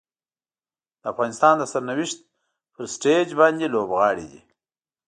[1.01, 2.17] د افغانستان د سرنوشت
[2.73, 4.41] پر سټیج باندې لوبغاړي دي.